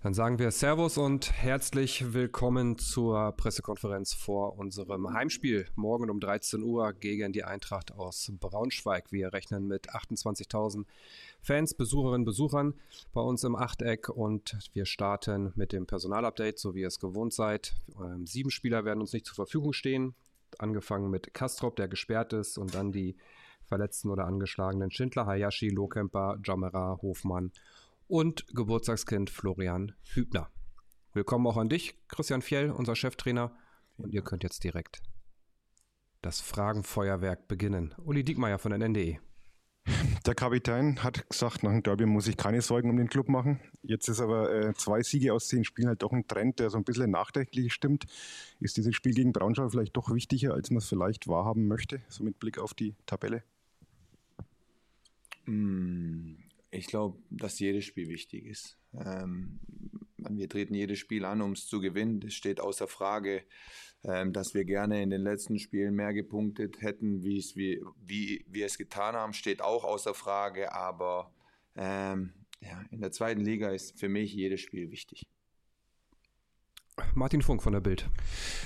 Dann 0.00 0.14
sagen 0.14 0.38
wir 0.38 0.52
Servus 0.52 0.96
und 0.96 1.32
herzlich 1.32 2.14
willkommen 2.14 2.78
zur 2.78 3.32
Pressekonferenz 3.32 4.14
vor 4.14 4.56
unserem 4.56 5.12
Heimspiel 5.12 5.66
morgen 5.74 6.08
um 6.08 6.20
13 6.20 6.62
Uhr 6.62 6.92
gegen 6.92 7.32
die 7.32 7.42
Eintracht 7.42 7.90
aus 7.90 8.30
Braunschweig. 8.38 9.10
Wir 9.10 9.32
rechnen 9.32 9.66
mit 9.66 9.90
28.000 9.90 10.84
Fans, 11.42 11.74
Besucherinnen, 11.74 12.24
Besuchern 12.24 12.74
bei 13.12 13.20
uns 13.20 13.42
im 13.42 13.56
Achteck 13.56 14.08
und 14.08 14.56
wir 14.72 14.86
starten 14.86 15.52
mit 15.56 15.72
dem 15.72 15.88
Personalupdate, 15.88 16.60
so 16.60 16.76
wie 16.76 16.82
ihr 16.82 16.86
es 16.86 17.00
gewohnt 17.00 17.34
seid. 17.34 17.74
Ähm, 18.00 18.24
sieben 18.24 18.52
Spieler 18.52 18.84
werden 18.84 19.00
uns 19.00 19.12
nicht 19.12 19.26
zur 19.26 19.34
Verfügung 19.34 19.72
stehen, 19.72 20.14
angefangen 20.58 21.10
mit 21.10 21.34
Kastrop, 21.34 21.74
der 21.74 21.88
gesperrt 21.88 22.32
ist 22.34 22.56
und 22.56 22.72
dann 22.72 22.92
die 22.92 23.16
verletzten 23.64 24.10
oder 24.10 24.26
angeschlagenen 24.26 24.92
Schindler, 24.92 25.26
Hayashi, 25.26 25.70
Lohkemper, 25.70 26.38
Jamera, 26.44 27.00
Hofmann 27.02 27.50
und 28.08 28.46
Geburtstagskind 28.54 29.30
Florian 29.30 29.92
Hübner. 30.02 30.50
Willkommen 31.12 31.46
auch 31.46 31.58
an 31.58 31.68
dich, 31.68 31.94
Christian 32.08 32.42
Fjell, 32.42 32.70
unser 32.70 32.96
Cheftrainer. 32.96 33.54
Und 33.96 34.12
ihr 34.12 34.22
könnt 34.22 34.42
jetzt 34.42 34.64
direkt 34.64 35.02
das 36.22 36.40
Fragenfeuerwerk 36.40 37.46
beginnen. 37.48 37.94
Uli 37.98 38.24
Diekmeyer 38.24 38.58
von 38.58 38.72
NNDE. 38.72 39.18
Der 40.26 40.34
Kapitän 40.34 41.02
hat 41.02 41.28
gesagt, 41.28 41.62
nach 41.62 41.70
dem 41.70 41.82
Derby 41.82 42.06
muss 42.06 42.26
ich 42.26 42.36
keine 42.36 42.60
Sorgen 42.60 42.90
um 42.90 42.96
den 42.96 43.08
Club 43.08 43.28
machen. 43.28 43.60
Jetzt 43.82 44.08
ist 44.08 44.20
aber 44.20 44.52
äh, 44.52 44.74
zwei 44.74 45.02
Siege 45.02 45.32
aus 45.32 45.46
zehn 45.46 45.64
Spielen 45.64 45.88
halt 45.88 46.02
doch 46.02 46.12
ein 46.12 46.26
Trend, 46.26 46.58
der 46.58 46.70
so 46.70 46.78
ein 46.78 46.84
bisschen 46.84 47.10
nachdenklich 47.10 47.72
stimmt. 47.72 48.06
Ist 48.58 48.76
dieses 48.76 48.94
Spiel 48.94 49.14
gegen 49.14 49.32
Braunschweig 49.32 49.70
vielleicht 49.70 49.96
doch 49.96 50.12
wichtiger, 50.12 50.54
als 50.54 50.70
man 50.70 50.78
es 50.78 50.88
vielleicht 50.88 51.28
wahrhaben 51.28 51.68
möchte, 51.68 52.02
so 52.08 52.24
mit 52.24 52.38
Blick 52.38 52.58
auf 52.58 52.74
die 52.74 52.96
Tabelle? 53.06 53.44
Hm, 55.44 56.47
ich 56.70 56.86
glaube, 56.86 57.18
dass 57.30 57.58
jedes 57.58 57.84
Spiel 57.84 58.08
wichtig 58.08 58.46
ist. 58.46 58.78
Ähm, 58.94 59.60
wir 60.16 60.48
treten 60.48 60.74
jedes 60.74 60.98
Spiel 60.98 61.24
an, 61.24 61.40
um 61.40 61.52
es 61.52 61.66
zu 61.66 61.80
gewinnen. 61.80 62.20
Das 62.20 62.34
steht 62.34 62.60
außer 62.60 62.88
Frage, 62.88 63.44
ähm, 64.04 64.32
dass 64.32 64.54
wir 64.54 64.64
gerne 64.64 65.02
in 65.02 65.10
den 65.10 65.22
letzten 65.22 65.58
Spielen 65.58 65.94
mehr 65.94 66.12
gepunktet 66.12 66.80
hätten, 66.82 67.22
wie, 67.22 67.42
wie 68.04 68.44
wir 68.48 68.66
es 68.66 68.78
getan 68.78 69.14
haben, 69.14 69.32
steht 69.32 69.62
auch 69.62 69.84
außer 69.84 70.14
Frage. 70.14 70.72
Aber 70.72 71.32
ähm, 71.76 72.32
ja, 72.60 72.84
in 72.90 73.00
der 73.00 73.12
zweiten 73.12 73.40
Liga 73.40 73.70
ist 73.70 73.98
für 73.98 74.08
mich 74.08 74.32
jedes 74.32 74.60
Spiel 74.60 74.90
wichtig. 74.90 75.26
Martin 77.14 77.42
Funk 77.42 77.62
von 77.62 77.72
der 77.72 77.80
Bild. 77.80 78.08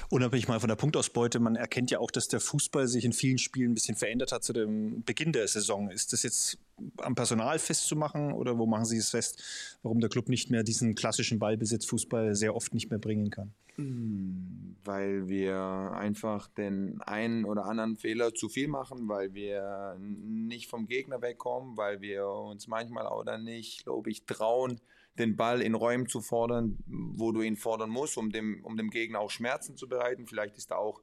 Unabhängig 0.09 0.48
mal 0.48 0.61
von 0.61 0.69
der 0.69 0.77
Punktausbeute, 0.77 1.39
man 1.39 1.56
erkennt 1.56 1.91
ja 1.91 1.98
auch, 1.98 2.11
dass 2.11 2.28
der 2.28 2.41
Fußball 2.41 2.89
sich 2.89 3.05
in 3.05 3.12
vielen 3.12 3.39
Spielen 3.39 3.72
ein 3.72 3.75
bisschen 3.75 3.97
verändert 3.97 4.33
hat 4.33 4.44
zu 4.44 4.53
dem 4.53 5.05
Beginn 5.05 5.33
der 5.33 5.47
Saison. 5.48 5.91
Ist 5.91 6.12
das 6.12 6.22
jetzt 6.22 6.59
am 6.98 7.14
Personal 7.14 7.58
festzumachen 7.58 8.33
oder 8.33 8.58
wo 8.58 8.66
machen 8.66 8.84
Sie 8.84 8.97
es 8.97 9.11
fest, 9.11 9.78
warum 9.83 10.00
der 10.00 10.11
Club 10.11 10.28
nicht 10.28 10.50
mehr 10.50 10.62
diesen 10.62 10.94
klassischen 10.94 11.38
Ballbesitz-Fußball 11.38 12.34
sehr 12.34 12.55
oft 12.55 12.75
nicht 12.75 12.91
mehr 12.91 12.98
bringen 12.98 13.30
kann? 13.30 13.52
Hm, 13.77 14.77
weil 14.84 15.28
wir 15.28 15.92
einfach 15.94 16.48
den 16.48 17.00
einen 17.03 17.44
oder 17.44 17.64
anderen 17.64 17.97
Fehler 17.97 18.34
zu 18.34 18.48
viel 18.48 18.69
machen, 18.69 19.08
weil 19.08 19.34
wir 19.34 19.97
nicht 19.98 20.69
vom 20.69 20.86
Gegner 20.86 21.22
wegkommen, 21.22 21.77
weil 21.77 22.00
wir 22.00 22.27
uns 22.28 22.66
manchmal 22.69 23.06
auch 23.06 23.25
dann 23.25 23.44
nicht, 23.44 23.84
glaube 23.84 24.10
ich, 24.10 24.25
trauen, 24.25 24.80
den 25.19 25.36
Ball 25.36 25.60
in 25.60 25.75
Räumen 25.75 26.08
zu 26.08 26.20
fordern, 26.20 26.78
wo 26.86 27.33
du 27.33 27.42
ihn 27.42 27.56
fordern 27.56 27.91
musst, 27.91 28.16
um 28.16 28.30
dem, 28.30 28.64
um 28.64 28.77
dem 28.77 28.91
Gegner 28.91 29.20
auch 29.20 29.30
Schmerzen 29.30 29.77
zu 29.77 29.88
bereiten. 29.88 30.27
Vielleicht 30.27 30.56
ist 30.56 30.70
da 30.70 30.77
auch 30.77 31.00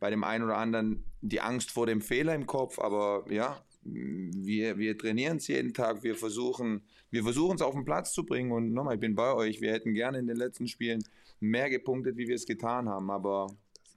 bei 0.00 0.10
dem 0.10 0.24
einen 0.24 0.44
oder 0.44 0.58
anderen 0.58 1.04
die 1.20 1.40
Angst 1.40 1.70
vor 1.70 1.86
dem 1.86 2.00
Fehler 2.00 2.34
im 2.34 2.46
Kopf, 2.46 2.78
aber 2.78 3.24
ja, 3.30 3.60
wir, 3.84 4.78
wir 4.78 4.96
trainieren 4.96 5.36
es 5.36 5.48
jeden 5.48 5.74
Tag, 5.74 6.02
wir 6.02 6.14
versuchen 6.14 6.82
wir 7.14 7.22
versuchen 7.22 7.54
es 7.54 7.62
auf 7.62 7.74
den 7.74 7.84
Platz 7.84 8.12
zu 8.12 8.26
bringen 8.26 8.50
und 8.50 8.72
nochmal, 8.72 8.94
ich 8.94 9.00
bin 9.00 9.14
bei 9.14 9.32
euch, 9.32 9.60
wir 9.60 9.70
hätten 9.70 9.94
gerne 9.94 10.18
in 10.18 10.26
den 10.26 10.36
letzten 10.36 10.66
Spielen 10.66 11.04
mehr 11.38 11.70
gepunktet, 11.70 12.16
wie 12.16 12.26
wir 12.26 12.34
es 12.34 12.44
getan 12.44 12.88
haben, 12.88 13.08
aber 13.08 13.46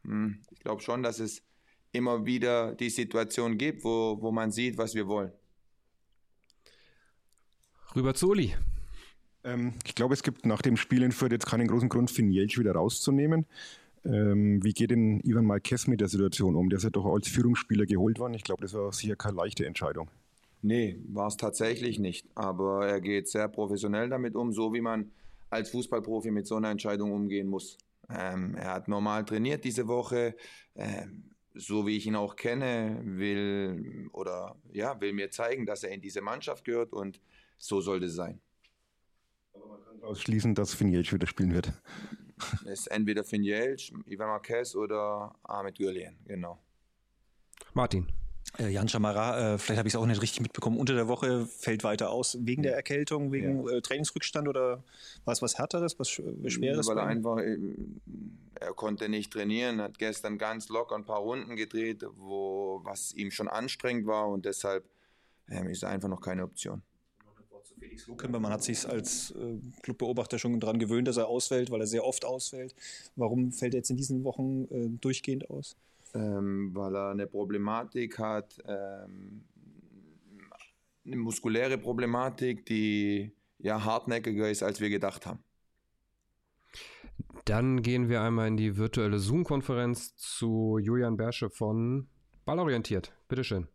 mh, 0.03 0.13
hm, 0.13 0.41
ich 0.52 0.59
glaube 0.59 0.83
schon, 0.83 1.02
dass 1.02 1.19
es 1.19 1.41
immer 1.92 2.27
wieder 2.27 2.76
die 2.76 2.92
Situation 2.92 3.58
gibt, 3.58 3.83
wo, 3.83 4.21
wo 4.21 4.31
man 4.31 4.52
sieht, 4.52 4.77
was 4.77 4.93
wir 4.93 5.08
wollen. 5.08 5.31
Rüber 7.95 8.14
zu 8.14 8.30
Uli. 8.30 8.53
Ähm, 9.43 9.73
ich 9.83 9.95
glaube, 9.95 10.14
es 10.14 10.21
gibt 10.21 10.45
nach 10.45 10.61
dem 10.61 10.77
Spiel 10.77 11.02
in 11.02 11.11
Fürth 11.11 11.31
jetzt 11.31 11.47
keinen 11.47 11.67
großen 11.67 11.89
Grund, 11.89 12.11
Finjelsch 12.11 12.59
wieder 12.59 12.73
rauszunehmen. 12.73 13.47
Ähm, 14.08 14.64
wie 14.64 14.73
geht 14.73 14.92
denn 14.92 15.20
Ivan 15.22 15.45
Marquez 15.45 15.88
mit 15.88 16.00
der 16.00 16.08
Situation 16.08 16.56
um? 16.56 16.70
Der 16.70 16.78
ist 16.78 16.84
ja 16.84 16.90
doch 16.90 17.06
als 17.06 17.28
Führungsspieler 17.28 17.86
geholt 17.86 18.20
worden. 18.20 18.34
Ich 18.34 18.44
glaube, 18.44 18.62
das 18.62 18.73
war 18.73 18.92
sicher 18.94 19.16
keine 19.16 19.36
leichte 19.36 19.66
Entscheidung. 19.66 20.10
Nee, 20.62 20.98
war 21.10 21.28
es 21.28 21.36
tatsächlich 21.38 22.00
nicht. 22.00 22.28
Aber 22.34 22.88
er 22.88 23.02
geht 23.02 23.28
sehr 23.28 23.48
professionell 23.48 24.10
damit 24.10 24.36
um, 24.36 24.54
so 24.54 24.73
wie 24.73 24.82
man 24.82 25.12
als 25.50 25.70
Fußballprofi 25.72 26.32
mit 26.32 26.48
so 26.48 26.56
einer 26.56 26.70
Entscheidung 26.70 27.12
umgehen 27.12 27.48
muss. 27.48 27.78
Ähm, 28.10 28.56
er 28.56 28.73
hat 28.73 28.88
normal 28.88 29.26
trainiert 29.26 29.66
diese 29.66 29.88
Woche. 29.88 30.36
Ähm, 30.76 31.24
so 31.54 31.86
wie 31.88 31.98
ich 31.98 32.06
ihn 32.06 32.16
auch 32.16 32.36
kenne, 32.36 33.02
will 33.04 34.10
oder 34.14 34.56
ja, 34.72 35.02
will 35.02 35.12
mir 35.12 35.32
zeigen, 35.32 35.66
dass 35.66 35.84
er 35.84 35.92
in 35.92 36.02
diese 36.02 36.22
Mannschaft 36.22 36.64
gehört 36.64 36.94
und 36.94 37.20
so 37.58 37.82
sollte 37.82 38.06
es 38.06 38.14
sein 38.14 38.39
ausschließen, 40.08 40.56
dass 40.56 40.74
Finjelsch 40.74 41.14
wieder 41.14 41.28
spielen 41.28 41.54
wird. 41.54 41.74
Ist 42.65 42.87
entweder 42.87 43.23
Finjelsch, 43.23 43.92
Ivan 44.05 44.27
Marquez 44.27 44.75
oder 44.75 45.36
Ahmed 45.43 45.77
Gürlien, 45.77 46.17
genau. 46.25 46.59
Martin. 47.73 48.08
Äh, 48.58 48.70
Jan 48.70 48.87
Schamara, 48.87 49.55
äh, 49.55 49.58
vielleicht 49.58 49.80
habe 49.80 49.87
ich 49.87 49.93
es 49.93 49.99
auch 49.99 50.05
nicht 50.05 50.21
richtig 50.21 50.42
mitbekommen, 50.42 50.80
unter 50.80 50.93
der 50.93 51.08
Woche 51.08 51.45
fällt 51.45 51.83
weiter 51.83 52.09
aus, 52.09 52.37
wegen 52.42 52.64
der 52.64 52.76
Erkältung, 52.76 53.31
wegen 53.31 53.67
ja. 53.67 53.73
äh, 53.73 53.81
Trainingsrückstand 53.81 54.47
oder 54.47 54.83
war 55.26 55.31
es 55.33 55.42
was 55.42 55.58
Härteres, 55.58 55.99
was 55.99 56.09
Schweres? 56.09 56.87
Weil 56.87 56.97
er 56.97 57.08
einfach, 57.08 57.37
äh, 57.37 57.58
er 58.55 58.73
konnte 58.73 59.09
nicht 59.09 59.33
trainieren, 59.33 59.81
hat 59.81 59.99
gestern 59.99 60.37
ganz 60.37 60.70
locker 60.70 60.95
ein 60.95 61.05
paar 61.05 61.20
Runden 61.20 61.55
gedreht, 61.55 62.05
wo, 62.15 62.80
was 62.83 63.14
ihm 63.14 63.31
schon 63.31 63.47
anstrengend 63.47 64.08
war 64.08 64.27
und 64.30 64.45
deshalb 64.45 64.86
ähm, 65.49 65.67
ist 65.67 65.83
er 65.83 65.89
einfach 65.89 66.09
noch 66.09 66.21
keine 66.21 66.43
Option. 66.43 66.81
Felix 67.80 68.08
Lohkemper, 68.08 68.39
man 68.39 68.52
hat 68.52 68.64
sich 68.64 68.88
als 68.88 69.32
äh, 69.32 69.60
Clubbeobachter 69.83 70.39
schon 70.39 70.60
daran 70.60 70.80
gewöhnt, 70.80 71.08
dass 71.08 71.17
er 71.17 71.28
ausfällt, 71.28 71.72
weil 71.72 71.82
er 71.82 71.88
sehr 71.88 72.05
oft 72.05 72.26
ausfällt. 72.26 72.76
Warum 73.16 73.52
fällt 73.52 73.73
er 73.73 73.80
jetzt 73.80 73.89
in 73.89 73.98
diesen 73.98 74.23
Wochen 74.23 74.66
äh, 74.72 74.89
durchgehend 74.89 75.50
aus? 75.50 75.76
Ähm, 76.14 76.72
weil 76.73 76.95
er 76.95 77.11
eine 77.11 77.27
Problematik 77.27 78.20
hat, 78.20 78.58
ähm, 78.67 79.44
eine 81.06 81.16
muskuläre 81.16 81.77
Problematik, 81.77 82.66
die 82.66 83.32
ja 83.60 83.83
hartnäckiger 83.83 84.50
ist, 84.50 84.64
als 84.64 84.80
wir 84.80 84.89
gedacht 84.89 85.26
haben. 85.26 85.39
Dann 87.45 87.82
gehen 87.82 88.10
wir 88.10 88.22
einmal 88.22 88.48
in 88.48 88.58
die 88.58 88.77
virtuelle 88.77 89.20
Zoom-Konferenz 89.20 90.16
zu 90.17 90.80
Julian 90.80 91.16
Bersche 91.16 91.50
von 91.50 92.08
Ballorientiert. 92.45 93.14
Bitteschön. 93.30 93.67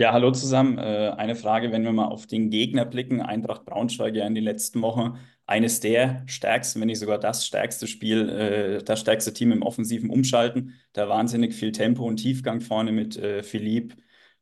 Ja, 0.00 0.12
hallo 0.12 0.30
zusammen. 0.30 0.78
Äh, 0.78 1.12
eine 1.16 1.34
Frage, 1.34 1.72
wenn 1.72 1.82
wir 1.82 1.92
mal 1.92 2.06
auf 2.06 2.26
den 2.26 2.50
Gegner 2.50 2.84
blicken. 2.84 3.20
Eintracht 3.20 3.64
Braunschweig 3.64 4.14
ja 4.14 4.26
in 4.26 4.34
den 4.34 4.44
letzten 4.44 4.80
Wochen 4.80 5.18
eines 5.46 5.80
der 5.80 6.22
stärksten, 6.26 6.80
wenn 6.80 6.86
nicht 6.86 7.00
sogar 7.00 7.18
das 7.18 7.44
stärkste 7.44 7.88
Spiel, 7.88 8.28
äh, 8.28 8.82
das 8.84 9.00
stärkste 9.00 9.32
Team 9.32 9.50
im 9.50 9.62
offensiven 9.62 10.08
Umschalten. 10.10 10.74
Da 10.92 11.08
wahnsinnig 11.08 11.52
viel 11.54 11.72
Tempo 11.72 12.04
und 12.04 12.18
Tiefgang 12.18 12.60
vorne 12.60 12.92
mit 12.92 13.16
äh, 13.16 13.42
Philipp, 13.42 13.96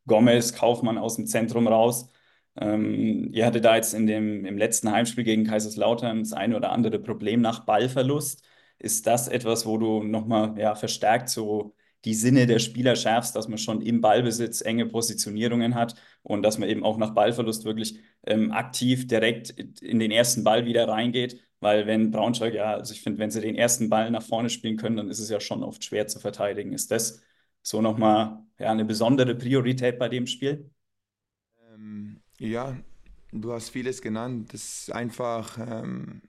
Gomez, 0.05 0.53
Kaufmann 0.53 0.97
aus 0.99 1.15
dem 1.15 1.25
Zentrum 1.25 1.67
raus. 1.67 2.11
Ähm, 2.59 3.31
ihr 3.33 3.45
hattet 3.45 3.65
da 3.65 3.75
jetzt 3.75 3.93
in 3.95 4.05
dem, 4.05 4.45
im 4.45 4.57
letzten 4.59 4.91
Heimspiel 4.91 5.23
gegen 5.23 5.45
Kaiserslautern 5.45 6.19
das 6.19 6.33
eine 6.33 6.55
oder 6.55 6.71
andere 6.71 6.99
Problem 6.99 7.41
nach 7.41 7.65
Ballverlust. 7.65 8.45
Ist 8.77 9.07
das 9.07 9.27
etwas, 9.27 9.65
wo 9.65 9.77
du 9.79 10.03
nochmal 10.03 10.55
ja, 10.59 10.75
verstärkt 10.75 11.29
so 11.29 11.73
die 12.07 12.13
Sinne 12.13 12.47
der 12.47 12.59
Spieler 12.59 12.95
schärfst, 12.95 13.35
dass 13.35 13.49
man 13.49 13.57
schon 13.57 13.81
im 13.81 13.99
Ballbesitz 13.99 14.61
enge 14.61 14.85
Positionierungen 14.85 15.75
hat 15.75 15.95
und 16.23 16.41
dass 16.41 16.57
man 16.57 16.69
eben 16.69 16.85
auch 16.85 16.97
nach 16.97 17.13
Ballverlust 17.13 17.65
wirklich 17.65 17.99
ähm, 18.25 18.53
aktiv 18.53 19.07
direkt 19.07 19.49
in 19.81 19.99
den 19.99 20.11
ersten 20.11 20.45
Ball 20.45 20.65
wieder 20.65 20.87
reingeht. 20.87 21.43
Weil 21.59 21.85
wenn 21.85 22.11
Braunschweig, 22.11 22.53
ja, 22.53 22.75
also 22.75 22.93
ich 22.93 23.01
finde, 23.01 23.19
wenn 23.19 23.29
sie 23.29 23.41
den 23.41 23.55
ersten 23.55 23.89
Ball 23.89 24.09
nach 24.09 24.23
vorne 24.23 24.49
spielen 24.49 24.77
können, 24.77 24.95
dann 24.95 25.09
ist 25.09 25.19
es 25.19 25.29
ja 25.29 25.41
schon 25.41 25.63
oft 25.63 25.83
schwer 25.83 26.07
zu 26.07 26.19
verteidigen. 26.19 26.71
Ist 26.71 26.91
das 26.91 27.21
so 27.61 27.81
nochmal 27.81 28.39
ja, 28.57 28.71
eine 28.71 28.85
besondere 28.85 29.35
Priorität 29.35 29.99
bei 29.99 30.07
dem 30.07 30.27
Spiel? 30.27 30.69
Ähm, 31.73 32.21
ja, 32.39 32.77
du 33.33 33.51
hast 33.51 33.71
vieles 33.71 34.01
genannt. 34.01 34.53
Das 34.53 34.63
ist 34.63 34.93
einfach, 34.93 35.57
ähm, 35.57 36.21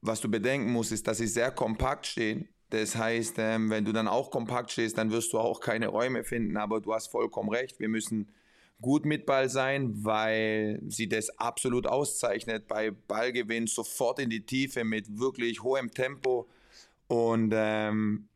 was 0.00 0.22
du 0.22 0.30
bedenken 0.30 0.72
musst, 0.72 0.90
ist, 0.90 1.06
dass 1.06 1.18
sie 1.18 1.26
sehr 1.26 1.50
kompakt 1.50 2.06
stehen 2.06 2.48
das 2.70 2.96
heißt, 2.96 3.36
ähm, 3.38 3.70
wenn 3.70 3.84
du 3.84 3.92
dann 3.92 4.08
auch 4.08 4.30
kompakt 4.30 4.72
stehst, 4.72 4.98
dann 4.98 5.12
wirst 5.12 5.32
du 5.32 5.38
auch 5.38 5.60
keine 5.60 5.88
Räume 5.88 6.24
finden. 6.24 6.56
Aber 6.56 6.80
du 6.80 6.92
hast 6.92 7.08
vollkommen 7.08 7.48
recht. 7.48 7.78
Wir 7.78 7.88
müssen 7.88 8.32
gut 8.80 9.04
mit 9.04 9.24
Ball 9.24 9.48
sein, 9.48 10.04
weil 10.04 10.80
sie 10.86 11.08
das 11.08 11.30
absolut 11.38 11.86
auszeichnet. 11.86 12.66
Bei 12.66 12.90
Ballgewinn 12.90 13.66
sofort 13.68 14.18
in 14.18 14.30
die 14.30 14.44
Tiefe 14.44 14.84
mit 14.84 15.18
wirklich 15.18 15.62
hohem 15.62 15.92
Tempo. 15.92 16.48
Und 17.06 17.52
ähm, 17.54 18.28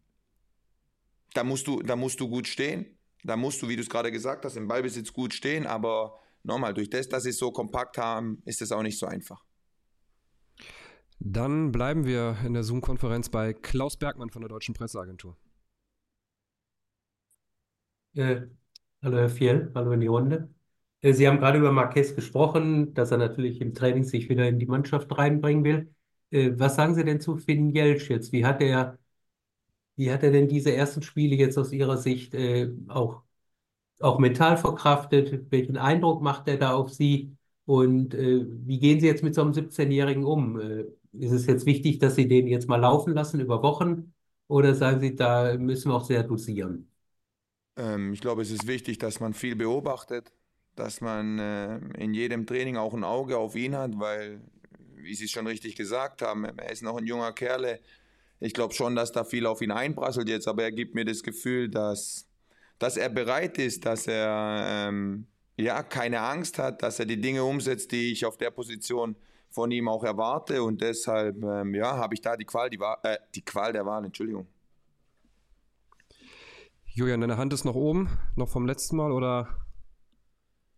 da, 1.34 1.42
musst 1.42 1.66
du, 1.66 1.82
da 1.82 1.96
musst 1.96 2.20
du 2.20 2.28
gut 2.28 2.46
stehen. 2.46 2.86
Da 3.24 3.36
musst 3.36 3.60
du, 3.60 3.68
wie 3.68 3.76
du 3.76 3.82
es 3.82 3.90
gerade 3.90 4.12
gesagt 4.12 4.44
hast, 4.44 4.56
im 4.56 4.68
Ballbesitz 4.68 5.12
gut 5.12 5.34
stehen. 5.34 5.66
Aber 5.66 6.20
nochmal, 6.44 6.72
durch 6.72 6.88
das, 6.88 7.08
dass 7.08 7.24
sie 7.24 7.30
es 7.30 7.38
so 7.38 7.50
kompakt 7.50 7.98
haben, 7.98 8.40
ist 8.44 8.62
es 8.62 8.70
auch 8.70 8.82
nicht 8.82 8.98
so 8.98 9.06
einfach. 9.06 9.44
Dann 11.22 11.70
bleiben 11.70 12.06
wir 12.06 12.38
in 12.46 12.54
der 12.54 12.62
Zoom-Konferenz 12.62 13.28
bei 13.28 13.52
Klaus 13.52 13.98
Bergmann 13.98 14.30
von 14.30 14.40
der 14.40 14.48
Deutschen 14.48 14.74
Presseagentur. 14.74 15.36
Äh, 18.14 18.42
hallo 19.02 19.18
Herr 19.18 19.28
Fiel, 19.28 19.70
hallo 19.74 19.92
in 19.92 20.00
die 20.00 20.06
Runde. 20.06 20.48
Äh, 21.02 21.12
Sie 21.12 21.28
haben 21.28 21.38
gerade 21.38 21.58
über 21.58 21.72
Marquez 21.72 22.14
gesprochen, 22.16 22.94
dass 22.94 23.10
er 23.10 23.18
natürlich 23.18 23.60
im 23.60 23.74
Training 23.74 24.04
sich 24.04 24.30
wieder 24.30 24.48
in 24.48 24.58
die 24.58 24.66
Mannschaft 24.66 25.16
reinbringen 25.16 25.62
will. 25.62 25.94
Äh, 26.30 26.52
was 26.56 26.76
sagen 26.76 26.94
Sie 26.94 27.04
denn 27.04 27.20
zu 27.20 27.36
Finn 27.36 27.70
Jelsch 27.70 28.08
jetzt? 28.08 28.32
Wie 28.32 28.46
hat 28.46 28.62
er, 28.62 28.98
wie 29.96 30.10
hat 30.12 30.22
er 30.22 30.32
denn 30.32 30.48
diese 30.48 30.74
ersten 30.74 31.02
Spiele 31.02 31.36
jetzt 31.36 31.58
aus 31.58 31.72
Ihrer 31.72 31.98
Sicht 31.98 32.34
äh, 32.34 32.72
auch, 32.88 33.22
auch 34.00 34.18
mental 34.18 34.56
verkraftet? 34.56 35.50
Welchen 35.50 35.76
Eindruck 35.76 36.22
macht 36.22 36.48
er 36.48 36.58
da 36.58 36.72
auf 36.74 36.90
Sie? 36.92 37.36
Und 37.66 38.14
äh, 38.14 38.46
wie 38.66 38.80
gehen 38.80 39.00
Sie 39.00 39.06
jetzt 39.06 39.22
mit 39.22 39.34
so 39.34 39.42
einem 39.42 39.52
17-Jährigen 39.52 40.24
um? 40.24 40.60
Äh, 40.60 40.84
ist 41.12 41.32
es 41.32 41.46
jetzt 41.46 41.66
wichtig, 41.66 41.98
dass 41.98 42.14
Sie 42.16 42.28
den 42.28 42.46
jetzt 42.46 42.68
mal 42.68 42.76
laufen 42.76 43.14
lassen 43.14 43.40
über 43.40 43.62
Wochen? 43.62 44.14
Oder 44.48 44.74
sagen 44.74 45.00
Sie, 45.00 45.14
da 45.16 45.56
müssen 45.58 45.90
wir 45.90 45.96
auch 45.96 46.04
sehr 46.04 46.22
dosieren? 46.24 46.90
Ähm, 47.76 48.12
ich 48.12 48.20
glaube, 48.20 48.42
es 48.42 48.50
ist 48.50 48.66
wichtig, 48.66 48.98
dass 48.98 49.20
man 49.20 49.34
viel 49.34 49.56
beobachtet, 49.56 50.32
dass 50.76 51.00
man 51.00 51.38
äh, 51.38 51.78
in 51.98 52.14
jedem 52.14 52.46
Training 52.46 52.76
auch 52.76 52.94
ein 52.94 53.04
Auge 53.04 53.38
auf 53.38 53.54
ihn 53.56 53.76
hat, 53.76 53.92
weil, 53.98 54.40
wie 54.96 55.14
Sie 55.14 55.24
es 55.24 55.30
schon 55.30 55.46
richtig 55.46 55.76
gesagt 55.76 56.22
haben, 56.22 56.44
er 56.44 56.70
ist 56.70 56.82
noch 56.82 56.96
ein 56.96 57.06
junger 57.06 57.32
Kerl. 57.32 57.80
Ich 58.40 58.54
glaube 58.54 58.74
schon, 58.74 58.96
dass 58.96 59.12
da 59.12 59.24
viel 59.24 59.46
auf 59.46 59.62
ihn 59.62 59.70
einprasselt 59.72 60.28
jetzt, 60.28 60.48
aber 60.48 60.64
er 60.64 60.72
gibt 60.72 60.94
mir 60.94 61.04
das 61.04 61.22
Gefühl, 61.22 61.68
dass, 61.70 62.26
dass 62.78 62.96
er 62.96 63.10
bereit 63.10 63.58
ist, 63.58 63.86
dass 63.86 64.06
er 64.06 64.88
ähm, 64.90 65.26
ja 65.58 65.82
keine 65.82 66.20
Angst 66.22 66.58
hat, 66.58 66.82
dass 66.82 66.98
er 67.00 67.06
die 67.06 67.20
Dinge 67.20 67.44
umsetzt, 67.44 67.92
die 67.92 68.12
ich 68.12 68.24
auf 68.26 68.38
der 68.38 68.50
Position 68.50 69.16
von 69.50 69.70
ihm 69.70 69.88
auch 69.88 70.04
erwarte 70.04 70.62
und 70.62 70.80
deshalb 70.80 71.42
ähm, 71.42 71.74
ja, 71.74 71.96
habe 71.96 72.14
ich 72.14 72.20
da 72.20 72.36
die 72.36 72.44
Qual, 72.44 72.70
die, 72.70 72.78
äh, 73.02 73.18
die 73.34 73.44
Qual 73.44 73.72
der 73.72 73.84
Wahl, 73.84 74.04
Entschuldigung. 74.04 74.46
Julian, 76.86 77.20
deine 77.20 77.36
Hand 77.36 77.52
ist 77.52 77.64
noch 77.64 77.74
oben, 77.74 78.08
noch 78.36 78.48
vom 78.48 78.66
letzten 78.66 78.96
Mal 78.96 79.12
oder 79.12 79.48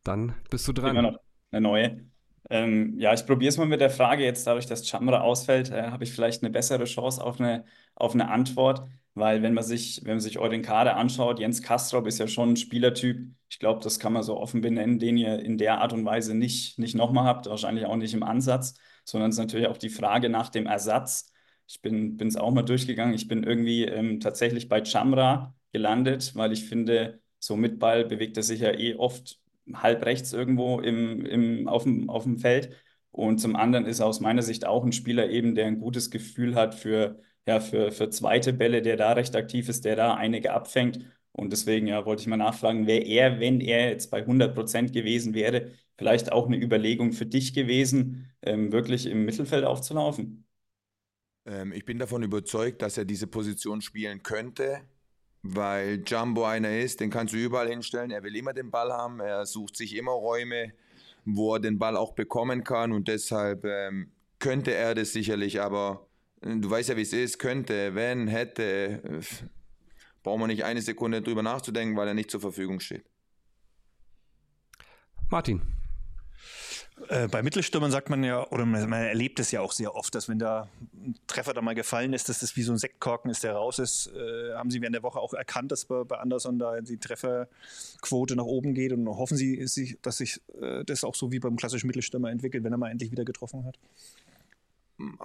dann 0.05 0.35
bist 0.51 0.67
du 0.69 0.73
dran. 0.73 0.91
Immer 0.91 1.13
noch 1.13 1.19
eine 1.51 1.61
neue. 1.61 2.12
Ähm, 2.50 2.99
ja, 2.99 3.15
ich 3.15 3.27
probiere 3.27 3.49
es 3.49 3.56
mal 3.56 3.67
mit 3.67 3.81
der 3.81 3.91
Frage. 3.91 4.25
Jetzt 4.25 4.47
dadurch, 4.47 4.67
dass 4.67 4.87
Chamra 4.87 5.21
ausfällt, 5.21 5.71
äh, 5.71 5.91
habe 5.91 6.05
ich 6.05 6.12
vielleicht 6.12 6.43
eine 6.43 6.50
bessere 6.50 6.85
Chance 6.85 7.23
auf 7.23 7.41
eine, 7.41 7.65
auf 7.94 8.15
eine 8.15 8.31
Antwort. 8.31 8.89
Weil 9.15 9.43
wenn 9.43 9.53
man 9.55 9.65
sich, 9.65 10.00
wenn 10.05 10.12
man 10.15 10.21
sich 10.21 10.39
euren 10.39 10.62
Kader 10.62 10.97
anschaut, 10.97 11.39
Jens 11.39 11.62
Kastrop 11.62 12.06
ist 12.06 12.19
ja 12.19 12.27
schon 12.27 12.50
ein 12.53 12.56
Spielertyp. 12.56 13.29
Ich 13.50 13.59
glaube, 13.59 13.81
das 13.83 13.99
kann 13.99 14.12
man 14.15 14.23
so 14.23 14.39
offen 14.39 14.62
benennen, 14.62 14.99
den 14.99 15.19
ihr 15.19 15.39
in 15.39 15.59
der 15.59 15.81
Art 15.83 15.93
und 15.93 16.05
Weise 16.06 16.35
nicht, 16.35 16.79
nicht 16.79 16.94
nochmal 16.94 17.25
habt, 17.27 17.47
wahrscheinlich 17.47 17.85
auch 17.85 17.97
nicht 17.97 18.15
im 18.15 18.23
Ansatz, 18.23 18.75
sondern 19.05 19.29
es 19.31 19.37
ist 19.37 19.41
natürlich 19.41 19.67
auch 19.67 19.77
die 19.77 19.91
Frage 19.91 20.31
nach 20.31 20.49
dem 20.49 20.67
Ersatz. 20.67 21.31
Ich 21.69 21.83
bin 21.83 22.17
es 22.21 22.37
auch 22.37 22.50
mal 22.50 22.62
durchgegangen. 22.62 23.15
Ich 23.15 23.29
bin 23.29 23.44
irgendwie 23.44 23.85
ähm, 23.85 24.21
tatsächlich 24.21 24.69
bei 24.69 24.83
Chamra 24.85 25.55
gelandet, 25.73 26.35
weil 26.35 26.53
ich 26.53 26.65
finde, 26.65 27.21
so 27.39 27.56
mit 27.56 27.79
Ball 27.79 28.05
bewegt 28.06 28.37
er 28.39 28.43
sich 28.43 28.61
ja 28.61 28.73
eh 28.73 28.94
oft 28.94 29.42
halb 29.75 30.05
rechts 30.05 30.32
irgendwo 30.32 30.81
im, 30.81 31.25
im, 31.25 31.69
auf, 31.69 31.85
dem, 31.85 32.11
auf 32.11 32.25
dem 32.25 32.38
Feld. 32.38 32.75
Und 33.11 33.38
zum 33.38 33.56
anderen 33.56 33.87
ist 33.87 34.00
er 34.00 34.06
aus 34.06 34.20
meiner 34.20 34.43
Sicht 34.43 34.67
auch 34.67 34.85
ein 34.85 34.93
Spieler 34.93 35.29
eben, 35.29 35.55
der 35.55 35.67
ein 35.67 35.79
gutes 35.81 36.11
Gefühl 36.11 36.55
hat 36.55 36.75
für, 36.75 37.20
ja, 37.47 37.61
für, 37.61 37.93
für 37.93 38.11
zweite 38.11 38.53
Bälle, 38.53 38.82
der 38.82 38.97
da 38.97 39.12
recht 39.12 39.37
aktiv 39.37 39.69
ist, 39.69 39.85
der 39.85 39.97
da 39.97 40.14
einige 40.14 40.53
abfängt. 40.53 41.00
Und 41.32 41.53
deswegen 41.53 41.87
ja, 41.87 42.05
wollte 42.05 42.23
ich 42.23 42.26
mal 42.26 42.37
nachfragen, 42.37 42.87
wäre 42.87 43.05
er, 43.05 43.41
wenn 43.41 43.61
er 43.61 43.91
jetzt 43.91 44.11
bei 44.11 44.19
100 44.19 44.55
Prozent 44.55 44.93
gewesen 44.93 45.35
wäre, 45.35 45.70
vielleicht 45.97 46.32
auch 46.32 46.47
eine 46.47 46.56
Überlegung 46.56 47.12
für 47.12 47.26
dich 47.26 47.55
gewesen, 47.55 48.31
ähm, 48.43 48.73
wirklich 48.73 49.06
im 49.06 49.25
Mittelfeld 49.25 49.65
aufzulaufen? 49.65 50.47
Ähm, 51.47 51.73
ich 51.73 51.85
bin 51.85 51.99
davon 51.99 52.23
überzeugt, 52.23 52.82
dass 52.82 52.99
er 52.99 53.05
diese 53.05 53.26
Position 53.26 53.81
spielen 53.81 54.23
könnte 54.23 54.82
weil 55.43 56.03
Jumbo 56.06 56.44
einer 56.44 56.79
ist, 56.79 57.00
den 57.00 57.11
kannst 57.11 57.35
du 57.35 57.39
überall 57.39 57.69
hinstellen. 57.69 58.11
Er 58.11 58.23
will 58.23 58.37
immer 58.37 58.53
den 58.53 58.71
Ball 58.71 58.93
haben, 58.93 59.21
er 59.21 59.44
sucht 59.44 59.77
sich 59.77 59.97
immer 59.97 60.12
Räume, 60.12 60.73
wo 61.25 61.55
er 61.55 61.61
den 61.61 61.79
Ball 61.79 61.97
auch 61.97 62.12
bekommen 62.12 62.65
kann 62.65 62.93
und 62.93 63.09
deshalb 63.09 63.65
ähm, 63.65 64.11
könnte 64.39 64.75
er 64.75 64.94
das 64.94 65.12
sicherlich, 65.12 65.61
aber 65.61 66.06
äh, 66.41 66.56
du 66.56 66.71
weißt 66.71 66.89
ja, 66.91 66.97
wie 66.97 67.03
es 67.03 67.12
ist, 67.12 67.39
könnte, 67.39 67.94
wenn, 67.94 68.29
hätte, 68.29 69.03
äh, 69.05 69.21
brauchen 70.23 70.41
wir 70.41 70.47
nicht 70.47 70.65
eine 70.65 70.83
Sekunde 70.83 71.23
drüber 71.23 71.43
nachzudenken, 71.43 71.97
weil 71.97 72.09
er 72.09 72.15
nicht 72.15 72.31
zur 72.31 72.41
Verfügung 72.41 72.81
steht. 72.81 73.05
Martin. 75.31 75.62
Äh, 77.09 77.29
bei 77.29 77.43
Mittelstürmern 77.43 77.91
sagt 77.91 78.11
man 78.11 78.23
ja, 78.23 78.47
oder 78.49 78.67
man, 78.67 78.89
man, 78.89 79.03
erlebt 79.03 79.41
es 79.41 79.50
ja 79.50 79.61
auch 79.61 79.73
sehr 79.73 79.94
oft, 79.94 80.15
dass 80.15 80.29
wenn 80.29 80.39
da 80.39 80.69
ein 80.94 81.15
Treffer 81.27 81.55
da 81.55 81.62
mal 81.62 81.75
gefallen 81.75 82.12
ist, 82.12 82.29
dass 82.29 82.41
das 82.41 82.55
wie 82.56 82.62
so 82.62 82.73
ein 82.73 82.79
Sektkorken 82.79 83.31
ist, 83.31 83.44
der 83.44 83.55
raus 83.55 83.79
ist. 83.79 84.09
Äh, 84.09 84.55
haben 84.55 84.71
Sie 84.71 84.81
während 84.81 84.94
der 84.94 85.03
Woche 85.03 85.19
auch 85.19 85.33
erkannt, 85.33 85.73
dass 85.73 85.87
bei, 85.87 86.05
bei 86.05 86.19
Anderson 86.19 86.59
da 86.59 86.81
die 86.81 86.99
Trefferquote 86.99 88.37
nach 88.37 88.44
oben 88.44 88.75
geht 88.75 88.93
und 88.93 89.09
hoffen 89.09 89.37
Sie, 89.37 89.97
dass 90.03 90.17
sich 90.19 90.41
äh, 90.61 90.85
das 90.85 91.05
auch 91.05 91.15
so 91.15 91.33
wie 91.33 91.39
beim 91.39 91.56
klassischen 91.56 91.87
Mittelstürmer 91.87 92.31
entwickelt, 92.31 92.62
wenn 92.62 92.73
er 92.73 92.79
mal 92.79 92.91
endlich 92.91 93.11
wieder 93.11 93.25
getroffen 93.25 93.65
hat? 93.65 93.79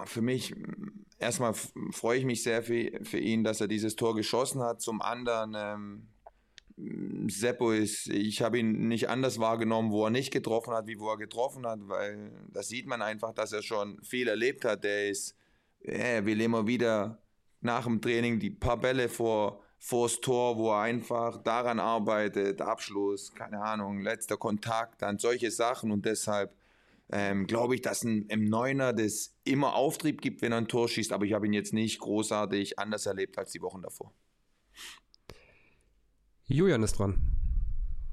Für 0.06 0.22
mich, 0.22 0.56
erstmal 1.18 1.54
freue 1.92 2.18
ich 2.18 2.24
mich 2.24 2.42
sehr 2.42 2.62
für, 2.62 3.04
für 3.04 3.18
ihn, 3.18 3.44
dass 3.44 3.60
er 3.60 3.68
dieses 3.68 3.94
Tor 3.94 4.16
geschossen 4.16 4.62
hat. 4.62 4.80
Zum 4.80 5.02
anderen, 5.02 5.54
ähm, 5.56 6.02
Seppo 7.28 7.72
ist, 7.72 8.08
ich 8.08 8.42
habe 8.42 8.58
ihn 8.58 8.88
nicht 8.88 9.08
anders 9.08 9.38
wahrgenommen, 9.38 9.90
wo 9.90 10.04
er 10.04 10.10
nicht 10.10 10.30
getroffen 10.30 10.72
hat, 10.72 10.86
wie 10.86 10.98
wo 10.98 11.10
er 11.10 11.16
getroffen 11.16 11.66
hat, 11.66 11.80
weil 11.82 12.30
da 12.52 12.62
sieht 12.62 12.86
man 12.86 13.02
einfach, 13.02 13.32
dass 13.32 13.52
er 13.52 13.62
schon 13.62 14.00
viel 14.02 14.28
erlebt 14.28 14.64
hat. 14.64 14.84
Der 14.84 15.08
ist, 15.08 15.34
er 15.80 16.24
will 16.24 16.40
immer 16.40 16.66
wieder 16.66 17.18
nach 17.60 17.84
dem 17.84 18.00
Training 18.00 18.38
die 18.38 18.50
paar 18.50 18.76
Bälle 18.76 19.08
vor 19.08 19.62
vors 19.78 20.20
Tor, 20.20 20.56
wo 20.56 20.70
er 20.70 20.82
einfach 20.82 21.42
daran 21.42 21.80
arbeitet, 21.80 22.60
Abschluss, 22.60 23.32
keine 23.34 23.60
Ahnung, 23.60 24.00
letzter 24.00 24.36
Kontakt, 24.36 25.02
dann 25.02 25.18
solche 25.18 25.50
Sachen 25.50 25.90
und 25.90 26.04
deshalb 26.04 26.52
ähm, 27.10 27.46
glaube 27.46 27.74
ich, 27.74 27.82
dass 27.82 28.02
ein, 28.04 28.26
im 28.26 28.44
Neuner 28.44 28.92
das 28.92 29.34
immer 29.44 29.74
Auftrieb 29.74 30.20
gibt, 30.20 30.42
wenn 30.42 30.52
er 30.52 30.58
ein 30.58 30.68
Tor 30.68 30.88
schießt, 30.88 31.12
aber 31.12 31.24
ich 31.24 31.32
habe 31.32 31.46
ihn 31.46 31.52
jetzt 31.52 31.72
nicht 31.72 32.00
großartig 32.00 32.78
anders 32.78 33.06
erlebt 33.06 33.38
als 33.38 33.52
die 33.52 33.62
Wochen 33.62 33.82
davor. 33.82 34.12
Julian 36.48 36.82
ist 36.82 36.98
dran. 36.98 37.20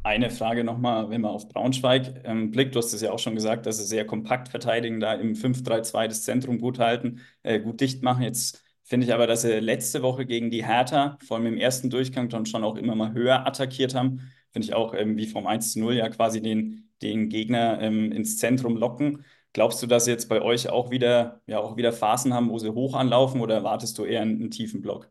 Eine 0.03 0.29
Frage 0.29 0.63
nochmal, 0.63 1.09
wenn 1.09 1.21
man 1.21 1.31
auf 1.31 1.49
Braunschweig 1.49 2.21
ähm, 2.25 2.51
blickt, 2.51 2.75
du 2.75 2.79
hast 2.79 2.93
es 2.93 3.01
ja 3.01 3.11
auch 3.11 3.17
schon 3.19 3.33
gesagt, 3.33 3.65
dass 3.65 3.77
sie 3.77 3.85
sehr 3.85 4.05
kompakt 4.05 4.49
verteidigen, 4.49 4.99
da 4.99 5.13
im 5.13 5.35
5-3-2 5.35 6.07
das 6.07 6.23
Zentrum 6.23 6.59
gut 6.59 6.77
halten, 6.77 7.21
äh, 7.43 7.59
gut 7.59 7.81
dicht 7.81 8.03
machen. 8.03 8.21
Jetzt 8.21 8.61
finde 8.83 9.07
ich 9.07 9.13
aber, 9.13 9.25
dass 9.25 9.41
sie 9.41 9.59
letzte 9.59 10.03
Woche 10.03 10.25
gegen 10.25 10.51
die 10.51 10.65
Hertha, 10.65 11.17
vor 11.25 11.37
allem 11.37 11.47
im 11.47 11.57
ersten 11.57 11.89
Durchgang, 11.89 12.29
dann 12.29 12.45
schon 12.45 12.63
auch 12.63 12.75
immer 12.75 12.93
mal 12.93 13.13
höher 13.13 13.47
attackiert 13.47 13.95
haben. 13.95 14.31
Finde 14.51 14.67
ich 14.67 14.73
auch 14.75 14.93
ähm, 14.93 15.17
wie 15.17 15.27
vom 15.27 15.47
1-0 15.47 15.93
ja 15.93 16.09
quasi 16.09 16.41
den, 16.41 16.89
den 17.01 17.29
Gegner 17.29 17.81
ähm, 17.81 18.11
ins 18.11 18.37
Zentrum 18.37 18.77
locken. 18.77 19.23
Glaubst 19.53 19.81
du, 19.81 19.87
dass 19.87 20.05
sie 20.05 20.11
jetzt 20.11 20.27
bei 20.29 20.41
euch 20.41 20.69
auch 20.69 20.91
wieder, 20.91 21.41
ja, 21.47 21.59
auch 21.59 21.77
wieder 21.77 21.93
Phasen 21.93 22.33
haben, 22.33 22.49
wo 22.49 22.59
sie 22.59 22.73
hoch 22.73 22.93
anlaufen 22.95 23.41
oder 23.41 23.55
erwartest 23.55 23.97
du 23.97 24.03
eher 24.03 24.21
einen, 24.21 24.41
einen 24.41 24.51
tiefen 24.51 24.81
Block? 24.81 25.09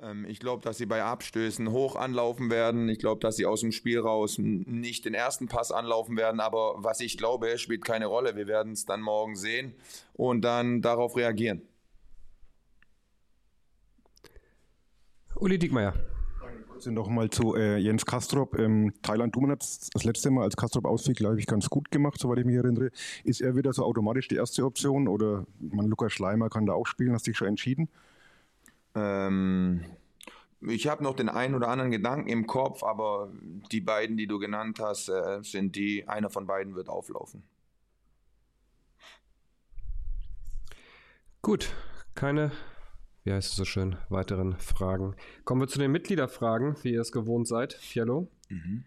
Ähm, 0.00 0.24
ich 0.26 0.40
glaube, 0.40 0.62
dass 0.62 0.78
sie 0.78 0.86
bei 0.86 1.02
Abstößen 1.02 1.70
hoch 1.70 1.96
anlaufen 1.96 2.50
werden. 2.50 2.88
Ich 2.88 2.98
glaube, 2.98 3.20
dass 3.20 3.36
sie 3.36 3.46
aus 3.46 3.60
dem 3.60 3.72
Spiel 3.72 4.00
raus 4.00 4.36
nicht 4.38 5.04
den 5.04 5.14
ersten 5.14 5.48
Pass 5.48 5.72
anlaufen 5.72 6.16
werden. 6.16 6.40
Aber 6.40 6.74
was 6.78 7.00
ich 7.00 7.16
glaube, 7.16 7.58
spielt 7.58 7.84
keine 7.84 8.06
Rolle. 8.06 8.36
Wir 8.36 8.46
werden 8.46 8.72
es 8.72 8.84
dann 8.84 9.00
morgen 9.00 9.36
sehen 9.36 9.74
und 10.12 10.42
dann 10.42 10.82
darauf 10.82 11.16
reagieren. 11.16 11.62
Uli 15.36 15.58
Diekmeyer. 15.58 15.94
Nochmal 16.86 17.30
zu 17.30 17.54
äh, 17.54 17.78
Jens 17.78 18.04
Kastrop. 18.04 18.58
Ähm, 18.58 18.92
Thailand 19.02 19.34
Duman 19.34 19.52
hat 19.52 19.62
das 19.62 20.04
letzte 20.04 20.30
Mal, 20.30 20.42
als 20.42 20.56
Kastrop 20.56 20.84
ausfiel, 20.84 21.14
glaube 21.14 21.38
ich, 21.38 21.46
ganz 21.46 21.70
gut 21.70 21.90
gemacht, 21.90 22.20
soweit 22.20 22.40
ich 22.40 22.44
mich 22.44 22.56
erinnere. 22.56 22.90
Ist 23.22 23.40
er 23.40 23.56
wieder 23.56 23.72
so 23.72 23.84
automatisch 23.84 24.28
die 24.28 24.36
erste 24.36 24.64
Option 24.64 25.08
oder 25.08 25.46
man, 25.58 25.86
Lukas 25.86 26.12
Schleimer 26.12 26.50
kann 26.50 26.66
da 26.66 26.74
auch 26.74 26.86
spielen? 26.86 27.12
Hast 27.12 27.26
du 27.26 27.30
dich 27.30 27.38
schon 27.38 27.48
entschieden? 27.48 27.88
Ähm, 28.94 29.84
ich 30.60 30.86
habe 30.86 31.02
noch 31.02 31.14
den 31.14 31.28
einen 31.28 31.54
oder 31.54 31.68
anderen 31.68 31.90
Gedanken 31.90 32.28
im 32.28 32.46
Kopf, 32.46 32.82
aber 32.82 33.30
die 33.70 33.80
beiden, 33.80 34.16
die 34.16 34.26
du 34.26 34.38
genannt 34.38 34.78
hast, 34.80 35.08
äh, 35.08 35.42
sind 35.42 35.76
die, 35.76 36.08
einer 36.08 36.30
von 36.30 36.46
beiden 36.46 36.74
wird 36.74 36.88
auflaufen. 36.88 37.42
Gut, 41.42 41.74
keine, 42.14 42.52
wie 43.24 43.32
heißt 43.32 43.50
es 43.50 43.56
so 43.56 43.66
schön, 43.66 43.96
weiteren 44.08 44.56
Fragen. 44.58 45.14
Kommen 45.44 45.60
wir 45.60 45.68
zu 45.68 45.78
den 45.78 45.92
Mitgliederfragen, 45.92 46.76
wie 46.82 46.92
ihr 46.92 47.02
es 47.02 47.12
gewohnt 47.12 47.46
seid, 47.46 47.74
Fiello. 47.74 48.28
Mhm. 48.48 48.84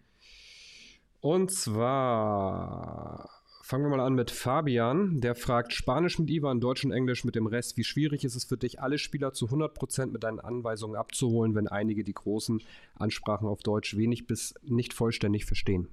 Und 1.20 1.52
zwar 1.52 3.37
Fangen 3.68 3.84
wir 3.84 3.96
mal 3.96 4.00
an 4.00 4.14
mit 4.14 4.30
Fabian. 4.30 5.20
Der 5.20 5.34
fragt 5.34 5.74
Spanisch 5.74 6.18
mit 6.18 6.30
Ivan, 6.30 6.60
Deutsch 6.60 6.84
und 6.84 6.92
Englisch 6.92 7.24
mit 7.24 7.34
dem 7.34 7.46
Rest. 7.46 7.76
Wie 7.76 7.84
schwierig 7.84 8.24
ist 8.24 8.34
es 8.34 8.44
für 8.44 8.56
dich, 8.56 8.80
alle 8.80 8.96
Spieler 8.96 9.34
zu 9.34 9.46
100% 9.46 10.06
mit 10.06 10.24
deinen 10.24 10.40
Anweisungen 10.40 10.96
abzuholen, 10.96 11.54
wenn 11.54 11.68
einige 11.68 12.02
die 12.02 12.14
großen 12.14 12.62
Ansprachen 12.94 13.46
auf 13.46 13.62
Deutsch 13.62 13.96
wenig 13.96 14.26
bis 14.26 14.54
nicht 14.62 14.94
vollständig 14.94 15.44
verstehen? 15.44 15.88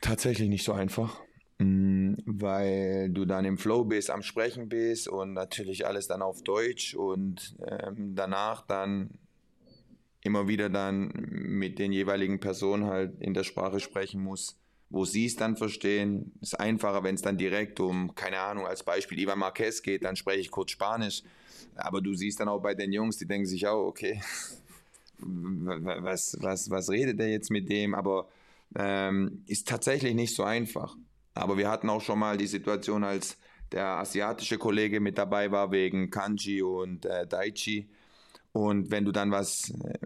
tatsächlich 0.00 0.48
nicht 0.48 0.64
so 0.64 0.72
einfach, 0.72 1.20
mm, 1.58 2.14
weil 2.26 3.10
du 3.10 3.24
dann 3.24 3.44
im 3.44 3.58
Flow 3.58 3.84
bist, 3.84 4.10
am 4.10 4.22
Sprechen 4.22 4.68
bist 4.68 5.08
und 5.08 5.32
natürlich 5.32 5.86
alles 5.86 6.06
dann 6.06 6.22
auf 6.22 6.42
Deutsch 6.42 6.94
und 6.94 7.56
ähm, 7.66 8.14
danach 8.14 8.66
dann 8.66 9.10
immer 10.22 10.48
wieder 10.48 10.68
dann 10.68 11.12
mit 11.30 11.78
den 11.78 11.92
jeweiligen 11.92 12.40
Personen 12.40 12.86
halt 12.86 13.20
in 13.20 13.34
der 13.34 13.44
Sprache 13.44 13.80
sprechen 13.80 14.22
muss, 14.22 14.58
wo 14.90 15.04
sie 15.04 15.26
es 15.26 15.36
dann 15.36 15.56
verstehen. 15.56 16.32
Ist 16.40 16.58
einfacher, 16.58 17.02
wenn 17.04 17.14
es 17.14 17.22
dann 17.22 17.36
direkt 17.36 17.80
um, 17.80 18.14
keine 18.14 18.40
Ahnung, 18.40 18.66
als 18.66 18.82
Beispiel 18.82 19.18
Ivan 19.18 19.38
Marquez 19.38 19.82
geht, 19.82 20.04
dann 20.04 20.16
spreche 20.16 20.40
ich 20.40 20.50
kurz 20.50 20.70
Spanisch. 20.70 21.22
Aber 21.76 22.00
du 22.00 22.14
siehst 22.14 22.40
dann 22.40 22.48
auch 22.48 22.60
bei 22.60 22.74
den 22.74 22.92
Jungs, 22.92 23.18
die 23.18 23.26
denken 23.26 23.46
sich 23.46 23.66
auch, 23.66 23.86
okay, 23.86 24.20
was, 25.18 26.36
was, 26.40 26.70
was 26.70 26.90
redet 26.90 27.20
er 27.20 27.28
jetzt 27.28 27.50
mit 27.50 27.68
dem? 27.68 27.94
Aber 27.94 28.28
ähm, 28.76 29.42
ist 29.46 29.68
tatsächlich 29.68 30.14
nicht 30.14 30.34
so 30.34 30.44
einfach. 30.44 30.96
Aber 31.34 31.56
wir 31.56 31.70
hatten 31.70 31.88
auch 31.88 32.00
schon 32.00 32.18
mal 32.18 32.36
die 32.36 32.46
Situation, 32.46 33.04
als 33.04 33.36
der 33.72 33.86
asiatische 33.86 34.58
Kollege 34.58 35.00
mit 35.00 35.18
dabei 35.18 35.50
war 35.50 35.70
wegen 35.70 36.10
Kanji 36.10 36.62
und 36.62 37.04
äh, 37.04 37.26
Daichi. 37.26 37.88
Und 38.52 38.90
wenn 38.90 39.04
du 39.04 39.12
dann 39.12 39.30
was, 39.30 39.70
äh, 39.70 39.98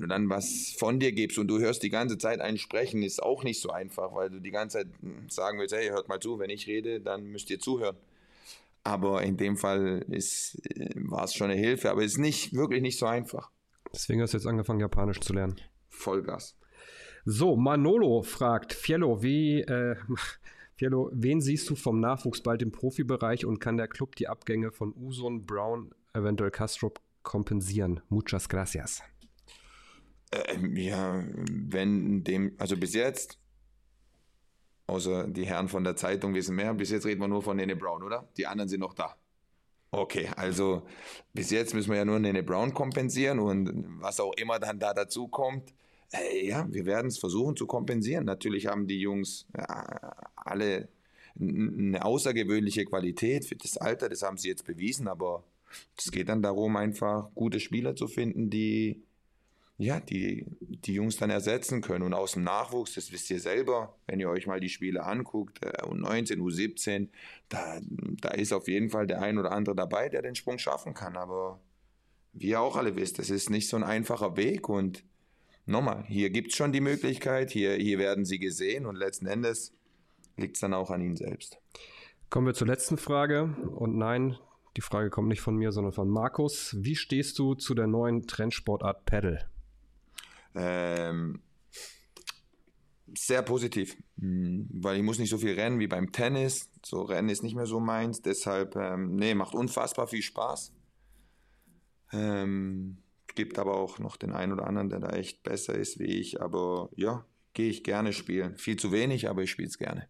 wenn 0.00 0.08
du 0.08 0.14
dann 0.14 0.30
was 0.30 0.74
von 0.78 0.98
dir 0.98 1.12
gibst 1.12 1.38
und 1.38 1.48
du 1.48 1.58
hörst 1.58 1.82
die 1.82 1.90
ganze 1.90 2.16
Zeit 2.16 2.40
einen 2.40 2.56
sprechen, 2.56 3.02
ist 3.02 3.22
auch 3.22 3.44
nicht 3.44 3.60
so 3.60 3.70
einfach, 3.70 4.14
weil 4.14 4.30
du 4.30 4.40
die 4.40 4.50
ganze 4.50 4.78
Zeit 4.78 4.88
sagen 5.28 5.58
willst, 5.58 5.74
hey, 5.74 5.88
hört 5.90 6.08
mal 6.08 6.20
zu, 6.20 6.38
wenn 6.38 6.48
ich 6.48 6.66
rede, 6.66 7.00
dann 7.00 7.26
müsst 7.26 7.50
ihr 7.50 7.58
zuhören. 7.58 7.96
Aber 8.82 9.22
in 9.22 9.36
dem 9.36 9.58
Fall 9.58 10.06
ist, 10.08 10.58
äh, 10.74 10.90
war 10.94 11.24
es 11.24 11.34
schon 11.34 11.50
eine 11.50 11.60
Hilfe, 11.60 11.90
aber 11.90 12.02
es 12.02 12.12
ist 12.12 12.18
nicht, 12.18 12.54
wirklich 12.54 12.80
nicht 12.80 12.98
so 12.98 13.04
einfach. 13.04 13.50
Deswegen 13.92 14.22
hast 14.22 14.32
du 14.32 14.38
jetzt 14.38 14.46
angefangen, 14.46 14.80
Japanisch 14.80 15.20
zu 15.20 15.34
lernen. 15.34 15.60
Vollgas. 15.88 16.56
So, 17.26 17.56
Manolo 17.56 18.22
fragt, 18.22 18.72
Fiello, 18.72 19.22
wie, 19.22 19.60
äh, 19.60 19.96
Fiello, 20.76 21.10
wen 21.12 21.42
siehst 21.42 21.68
du 21.68 21.74
vom 21.74 22.00
Nachwuchs 22.00 22.40
bald 22.40 22.62
im 22.62 22.72
Profibereich 22.72 23.44
und 23.44 23.58
kann 23.58 23.76
der 23.76 23.88
Club 23.88 24.16
die 24.16 24.28
Abgänge 24.28 24.72
von 24.72 24.94
Uson, 24.96 25.44
Brown, 25.44 25.94
eventuell 26.14 26.50
Kastrop 26.50 27.00
kompensieren? 27.22 28.00
Muchas 28.08 28.48
gracias. 28.48 29.02
Ähm, 30.32 30.76
ja, 30.76 31.24
wenn 31.50 32.22
dem, 32.22 32.54
also 32.58 32.76
bis 32.76 32.94
jetzt, 32.94 33.38
außer 34.86 35.26
die 35.28 35.46
Herren 35.46 35.68
von 35.68 35.84
der 35.84 35.96
Zeitung 35.96 36.34
wissen 36.34 36.54
mehr, 36.56 36.72
bis 36.74 36.90
jetzt 36.90 37.06
reden 37.06 37.20
wir 37.20 37.28
nur 37.28 37.42
von 37.42 37.56
Nene 37.56 37.76
Brown, 37.76 38.02
oder? 38.02 38.28
Die 38.36 38.46
anderen 38.46 38.68
sind 38.68 38.80
noch 38.80 38.94
da. 38.94 39.16
Okay, 39.92 40.28
also 40.36 40.82
bis 41.32 41.50
jetzt 41.50 41.74
müssen 41.74 41.90
wir 41.90 41.98
ja 41.98 42.04
nur 42.04 42.20
Nene 42.20 42.44
Brown 42.44 42.72
kompensieren 42.72 43.40
und 43.40 44.00
was 44.00 44.20
auch 44.20 44.32
immer 44.34 44.60
dann 44.60 44.78
da 44.78 44.94
dazu 44.94 45.26
kommt, 45.26 45.74
äh, 46.12 46.46
ja, 46.46 46.66
wir 46.70 46.86
werden 46.86 47.08
es 47.08 47.18
versuchen 47.18 47.56
zu 47.56 47.66
kompensieren. 47.66 48.24
Natürlich 48.24 48.66
haben 48.66 48.86
die 48.86 49.00
Jungs 49.00 49.46
äh, 49.52 49.64
alle 50.36 50.88
eine 51.38 52.04
außergewöhnliche 52.04 52.84
Qualität 52.84 53.44
für 53.44 53.56
das 53.56 53.76
Alter, 53.76 54.08
das 54.08 54.22
haben 54.22 54.36
sie 54.36 54.48
jetzt 54.48 54.64
bewiesen, 54.64 55.08
aber 55.08 55.44
es 55.96 56.10
geht 56.10 56.28
dann 56.28 56.42
darum, 56.42 56.76
einfach 56.76 57.30
gute 57.34 57.60
Spieler 57.60 57.96
zu 57.96 58.08
finden, 58.08 58.50
die 58.50 59.02
ja, 59.80 59.98
die, 59.98 60.44
die 60.60 60.92
Jungs 60.92 61.16
dann 61.16 61.30
ersetzen 61.30 61.80
können. 61.80 62.04
Und 62.04 62.12
aus 62.12 62.32
dem 62.32 62.44
Nachwuchs, 62.44 62.94
das 62.94 63.12
wisst 63.12 63.30
ihr 63.30 63.40
selber, 63.40 63.96
wenn 64.06 64.20
ihr 64.20 64.28
euch 64.28 64.46
mal 64.46 64.60
die 64.60 64.68
Spiele 64.68 65.04
anguckt, 65.04 65.64
äh, 65.64 65.82
U19, 65.84 66.36
U17, 66.36 67.08
da, 67.48 67.80
da 68.20 68.28
ist 68.28 68.52
auf 68.52 68.68
jeden 68.68 68.90
Fall 68.90 69.06
der 69.06 69.22
ein 69.22 69.38
oder 69.38 69.52
andere 69.52 69.74
dabei, 69.74 70.10
der 70.10 70.20
den 70.20 70.34
Sprung 70.34 70.58
schaffen 70.58 70.92
kann. 70.92 71.16
Aber 71.16 71.60
wie 72.34 72.48
ihr 72.48 72.60
auch 72.60 72.76
alle 72.76 72.94
wisst, 72.94 73.18
das 73.18 73.30
ist 73.30 73.48
nicht 73.48 73.70
so 73.70 73.76
ein 73.78 73.82
einfacher 73.82 74.36
Weg. 74.36 74.68
Und 74.68 75.02
nochmal, 75.64 76.04
hier 76.06 76.28
gibt 76.28 76.50
es 76.50 76.56
schon 76.56 76.72
die 76.72 76.82
Möglichkeit, 76.82 77.50
hier, 77.50 77.72
hier 77.72 77.98
werden 77.98 78.26
sie 78.26 78.38
gesehen 78.38 78.84
und 78.84 78.96
letzten 78.96 79.26
Endes 79.26 79.72
liegt 80.36 80.56
es 80.56 80.60
dann 80.60 80.74
auch 80.74 80.90
an 80.90 81.00
ihnen 81.00 81.16
selbst. 81.16 81.58
Kommen 82.28 82.46
wir 82.46 82.54
zur 82.54 82.66
letzten 82.66 82.98
Frage. 82.98 83.56
Und 83.76 83.96
nein, 83.96 84.36
die 84.76 84.82
Frage 84.82 85.08
kommt 85.08 85.28
nicht 85.28 85.40
von 85.40 85.56
mir, 85.56 85.72
sondern 85.72 85.94
von 85.94 86.10
Markus. 86.10 86.76
Wie 86.78 86.96
stehst 86.96 87.38
du 87.38 87.54
zu 87.54 87.74
der 87.74 87.86
neuen 87.86 88.26
Trendsportart 88.26 89.06
Paddle? 89.06 89.48
Ähm, 90.54 91.40
sehr 93.16 93.42
positiv, 93.42 93.96
hm, 94.18 94.68
weil 94.72 94.96
ich 94.96 95.02
muss 95.02 95.18
nicht 95.18 95.30
so 95.30 95.38
viel 95.38 95.54
rennen 95.54 95.78
wie 95.78 95.86
beim 95.86 96.12
Tennis. 96.12 96.70
So 96.84 97.02
Rennen 97.02 97.28
ist 97.28 97.42
nicht 97.42 97.56
mehr 97.56 97.66
so 97.66 97.80
meins. 97.80 98.22
Deshalb, 98.22 98.76
ähm, 98.76 99.16
nee, 99.16 99.34
macht 99.34 99.54
unfassbar 99.54 100.06
viel 100.06 100.22
Spaß. 100.22 100.72
Ähm, 102.12 102.98
gibt 103.34 103.58
aber 103.58 103.76
auch 103.76 103.98
noch 103.98 104.16
den 104.16 104.32
einen 104.32 104.52
oder 104.52 104.66
anderen, 104.66 104.88
der 104.88 105.00
da 105.00 105.10
echt 105.10 105.42
besser 105.42 105.74
ist 105.74 105.98
wie 105.98 106.04
ich. 106.20 106.40
Aber 106.40 106.90
ja, 106.94 107.24
gehe 107.52 107.70
ich 107.70 107.84
gerne 107.84 108.12
spielen. 108.12 108.56
Viel 108.56 108.76
zu 108.76 108.92
wenig, 108.92 109.28
aber 109.28 109.42
ich 109.42 109.50
spiele 109.50 109.68
es 109.68 109.78
gerne. 109.78 110.08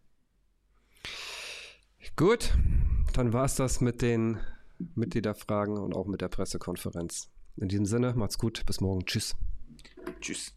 Gut, 2.15 2.53
dann 3.13 3.33
war 3.33 3.45
es 3.45 3.55
das 3.55 3.81
mit 3.81 4.01
den 4.01 4.39
Mitgliederfragen 4.95 5.77
und 5.77 5.95
auch 5.95 6.07
mit 6.07 6.21
der 6.21 6.29
Pressekonferenz. 6.29 7.29
In 7.57 7.67
diesem 7.67 7.85
Sinne, 7.85 8.13
macht's 8.15 8.37
gut, 8.37 8.65
bis 8.65 8.81
morgen. 8.81 9.05
Tschüss. 9.05 9.35
Tschüss. 10.19 10.53